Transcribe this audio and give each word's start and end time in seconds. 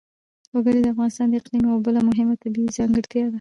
وګړي 0.55 0.79
د 0.83 0.87
افغانستان 0.93 1.27
د 1.29 1.33
اقلیم 1.41 1.63
یوه 1.69 1.81
بله 1.85 1.99
مهمه 2.09 2.35
طبیعي 2.43 2.69
ځانګړتیا 2.77 3.21
ده. 3.25 3.29